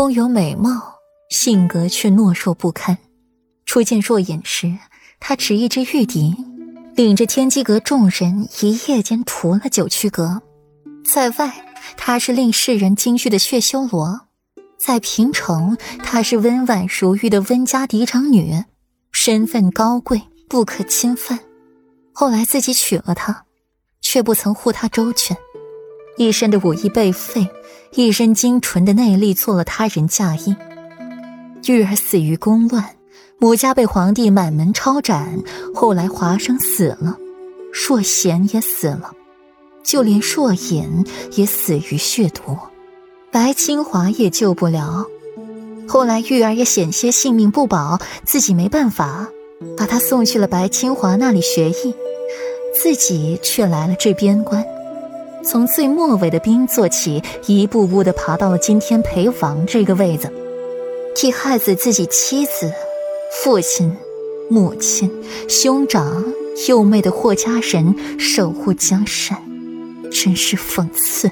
[0.00, 0.94] 空有美貌，
[1.28, 2.96] 性格却懦弱不堪。
[3.66, 4.78] 初见若隐时，
[5.20, 6.34] 他持一支玉笛，
[6.94, 10.40] 领着天机阁众人一夜间屠了九曲阁。
[11.04, 11.66] 在外，
[11.98, 14.20] 他是令世人惊惧的血修罗；
[14.78, 18.64] 在平城，他是温婉如玉的温家嫡长女，
[19.12, 21.38] 身份高贵，不可侵犯。
[22.14, 23.44] 后来自己娶了她，
[24.00, 25.36] 却不曾护她周全，
[26.20, 27.48] 一身的武艺被废，
[27.94, 30.54] 一身精纯的内力做了他人嫁衣。
[31.66, 32.84] 玉儿死于宫乱。
[33.38, 35.42] 母家被皇帝满门抄斩，
[35.74, 37.16] 后来华生死了，
[37.72, 39.12] 硕贤也死了，
[39.82, 42.58] 就连硕隐也死于血毒，
[43.32, 45.06] 白清华也救不了。
[45.88, 49.26] 后来玉儿也险些性命不保，自己没办法，
[49.74, 51.94] 把他送去了白清华那里学艺，
[52.78, 54.62] 自己却来了这边关，
[55.42, 60.30] 从最末尾的兵做起，一步步的爬到了今天陪王这个位子，
[61.14, 62.70] 替害死自己妻子。
[63.42, 63.96] 父亲、
[64.50, 65.10] 母亲、
[65.48, 66.24] 兄长、
[66.68, 69.40] 幼妹的霍家人守护江山，
[70.12, 71.30] 真是讽刺。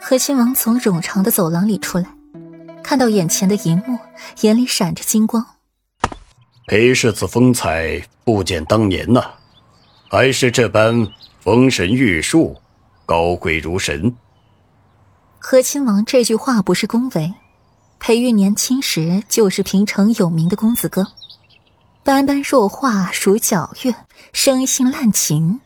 [0.00, 2.06] 何亲王从冗长的走廊里出来，
[2.82, 3.98] 看到眼前的一幕，
[4.40, 5.44] 眼里闪着金光。
[6.66, 9.22] 裴世子风采不减当年呐，
[10.08, 11.06] 还是这般
[11.40, 12.56] 风神玉树，
[13.06, 14.14] 高贵如神。
[15.38, 17.32] 和亲王这句话不是恭维。
[17.98, 21.06] 裴玉年轻时就是平城有名的公子哥，
[22.04, 23.94] 斑斑若画，如皎月，
[24.34, 25.60] 生性滥情。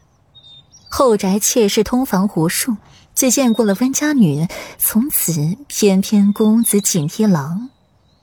[0.89, 2.77] 后宅妾室通房无数，
[3.15, 4.47] 既见过了温家女，
[4.79, 7.71] 从此翩翩公子锦衣郎，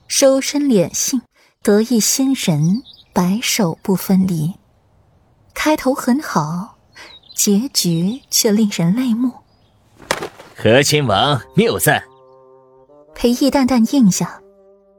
[0.06, 1.20] 收身敛性，
[1.62, 2.82] 得意心人，
[3.12, 4.54] 白首不分离。
[5.52, 6.77] 开头很好，
[7.38, 9.32] 结局却令人泪目。
[10.56, 12.02] 和亲王谬赞。
[13.14, 14.42] 裴义淡淡应下，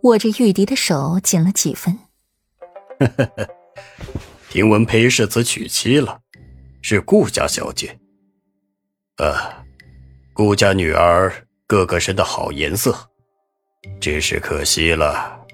[0.03, 1.99] 握着玉笛的手紧了几分。
[2.97, 3.49] 呵呵呵，
[4.49, 6.21] 听闻裴世子娶妻了，
[6.81, 7.99] 是顾家小姐。
[9.17, 9.61] 啊，
[10.33, 13.09] 顾家女儿个个生的好颜色，
[13.99, 15.45] 只是可惜了。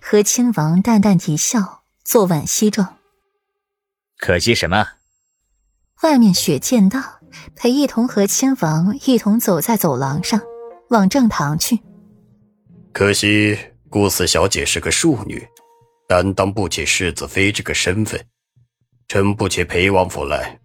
[0.00, 2.96] 和亲王淡淡一笑，做惋惜状。
[4.16, 4.86] 可惜什么？
[6.04, 7.18] 外面雪渐大，
[7.56, 10.38] 裴一同和亲王一同走在走廊上，
[10.90, 11.80] 往正堂去。
[12.92, 15.42] 可惜顾四小姐是个庶女，
[16.06, 18.20] 担当不起世子妃这个身份，
[19.08, 20.60] 撑不起裴王府来。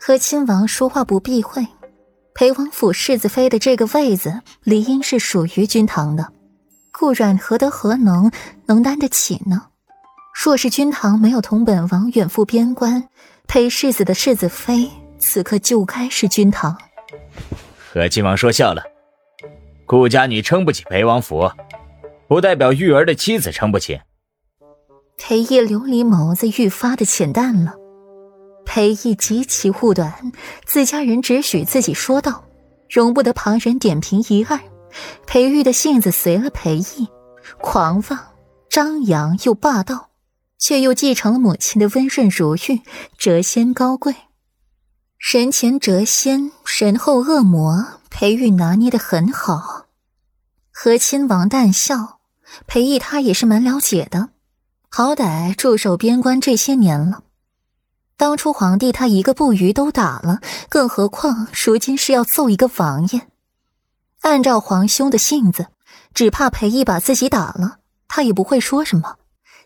[0.00, 1.66] 和亲王说话不避讳，
[2.34, 6.32] 裴王府世子妃的这个位子理应是属于君堂的，
[6.90, 8.32] 顾阮何德何能
[8.64, 9.66] 能担得起呢？
[10.42, 13.10] 若是君堂没有同本王远赴边关，
[13.48, 16.76] 裴世子的世子妃此刻就该是君堂。
[17.90, 18.82] 和亲王说笑了。
[19.86, 21.50] 顾家女撑不起裴王府，
[22.28, 23.98] 不代表玉儿的妻子撑不起。
[25.16, 27.74] 裴义琉璃眸子愈发的浅淡了。
[28.66, 30.30] 裴义极其护短，
[30.66, 32.44] 自家人只许自己说道，
[32.90, 34.60] 容不得旁人点评一二。
[35.26, 37.08] 裴玉的性子随了裴义，
[37.62, 38.18] 狂妄、
[38.68, 40.10] 张扬又霸道，
[40.58, 42.82] 却又继承了母亲的温润如玉、
[43.18, 44.14] 谪仙高贵。
[45.18, 49.86] 神前谪仙，神后恶魔，裴玉拿捏的很好。
[50.70, 52.20] 和亲王淡笑，
[52.66, 54.30] 裴义他也是蛮了解的，
[54.88, 57.24] 好歹驻守边关这些年了。
[58.16, 63.28] 当初皇帝他一个不虞都打了，更何况如今是要揍一个王爷。
[64.22, 65.66] 按照皇兄的性子，
[66.14, 69.17] 只怕裴义把自己打了，他也不会说什么。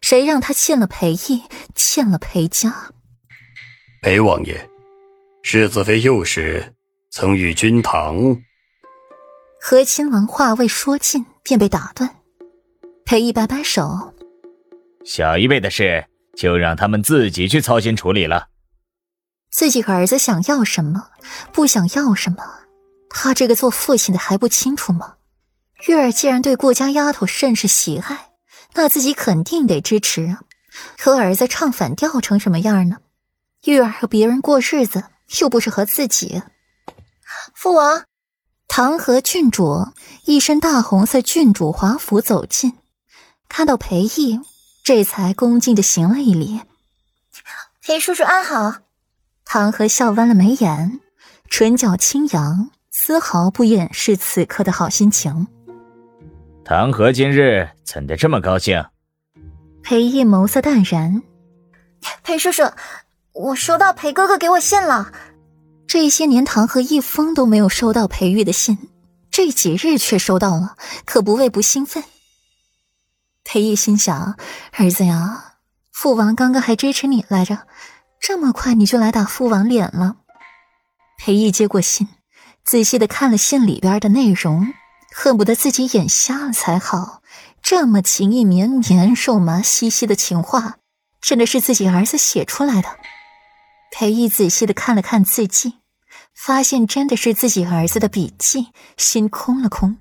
[0.03, 2.93] 谁让他欠了裴义，欠了裴家？
[4.03, 4.69] 裴王爷。
[5.45, 6.75] 世子妃幼时
[7.11, 8.37] 曾与君堂。
[9.61, 12.17] 和亲王话未说尽，便被打断。
[13.05, 14.15] 裴义摆摆手
[15.07, 16.05] ：“小一辈的事，
[16.37, 18.49] 就让他们自己去操心处理了。
[19.51, 21.11] 自己儿子想要什么，
[21.53, 22.43] 不想要什么，
[23.09, 25.15] 他这个做父亲的还不清楚吗？
[25.87, 28.32] 月儿既然对顾家丫头甚是喜爱，
[28.75, 30.43] 那自己肯定得支持啊。
[30.99, 32.99] 和儿子唱反调成什么样呢？
[33.65, 35.05] 玉儿和别人过日子。”
[35.41, 36.43] 又不是和自己。
[37.55, 38.05] 父王，
[38.69, 39.87] 唐河郡主
[40.27, 42.77] 一身大红色郡主华服走近，
[43.49, 44.41] 看到裴义，
[44.85, 46.61] 这才恭敬的行了一礼。
[47.81, 48.81] 裴叔叔安好。
[49.47, 51.01] 唐河笑弯了眉眼，
[51.49, 55.47] 唇角轻扬，丝毫不掩饰此刻的好心情。
[56.65, 58.85] 唐河今日怎的这么高兴？
[59.83, 61.23] 裴义眸色淡然。
[62.23, 62.63] 裴叔叔。
[63.35, 65.11] 我收到裴哥哥给我信了。
[65.87, 68.77] 这些年，唐河一封都没有收到裴玉的信，
[69.31, 70.77] 这几日却收到了，
[71.07, 72.05] 可不为不兴奋。
[73.43, 74.37] 裴义心想：
[74.73, 75.55] 儿子呀，
[75.91, 77.67] 父王刚刚还支持你来着，
[78.21, 80.17] 这么快你就来打父王脸了。
[81.17, 82.09] 裴义接过信，
[82.63, 84.75] 仔细的看了信里边的内容，
[85.15, 87.23] 恨不得自己眼瞎了才好。
[87.63, 90.79] 这么情意绵绵、肉麻兮兮的情话，
[91.21, 92.89] 真的是自己儿子写出来的。
[93.93, 95.75] 裴毅仔细的看了看字迹，
[96.35, 99.99] 发现真的是自己儿子的笔迹，心空了空。